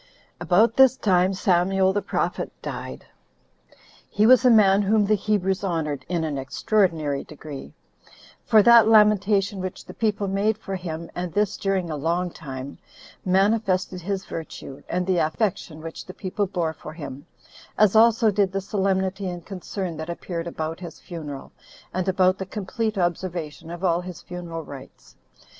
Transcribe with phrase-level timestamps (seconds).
[0.39, 0.41] 5.
[0.47, 3.05] About this time Samuel the prophet died.
[4.09, 7.75] He was a man whom the Hebrews honored in an extraordinary degree:
[8.43, 12.79] for that lamentation which the people made for him, and this during a long time,
[13.23, 17.27] manifested his virtue, and the affection which the people bore for him;
[17.77, 21.51] as also did the solemnity and concern that appeared about his funeral,
[21.93, 25.15] and about the complete observation of all his funeral rites.